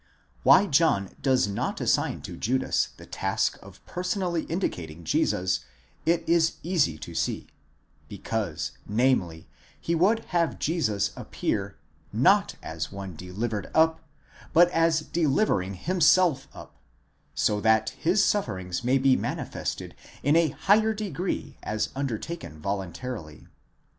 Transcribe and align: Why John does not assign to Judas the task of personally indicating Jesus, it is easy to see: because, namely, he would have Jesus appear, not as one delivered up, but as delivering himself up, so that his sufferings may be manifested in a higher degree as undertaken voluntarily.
Why 0.41 0.65
John 0.65 1.11
does 1.21 1.47
not 1.47 1.79
assign 1.79 2.21
to 2.23 2.35
Judas 2.35 2.87
the 2.97 3.05
task 3.05 3.59
of 3.61 3.85
personally 3.85 4.45
indicating 4.45 5.03
Jesus, 5.03 5.63
it 6.07 6.27
is 6.27 6.53
easy 6.63 6.97
to 6.97 7.13
see: 7.13 7.45
because, 8.09 8.71
namely, 8.87 9.47
he 9.79 9.93
would 9.93 10.25
have 10.33 10.57
Jesus 10.57 11.11
appear, 11.15 11.77
not 12.11 12.55
as 12.63 12.91
one 12.91 13.15
delivered 13.15 13.69
up, 13.75 14.01
but 14.53 14.69
as 14.71 15.01
delivering 15.01 15.75
himself 15.75 16.47
up, 16.51 16.73
so 17.35 17.61
that 17.61 17.89
his 17.91 18.25
sufferings 18.25 18.83
may 18.83 18.97
be 18.97 19.15
manifested 19.15 19.93
in 20.23 20.35
a 20.35 20.47
higher 20.49 20.95
degree 20.95 21.57
as 21.61 21.89
undertaken 21.95 22.59
voluntarily. 22.59 23.45